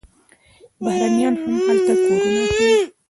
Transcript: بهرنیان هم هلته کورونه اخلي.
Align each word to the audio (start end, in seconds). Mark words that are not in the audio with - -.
بهرنیان 0.83 1.35
هم 1.41 1.55
هلته 1.67 1.93
کورونه 2.03 2.41
اخلي. 2.47 2.77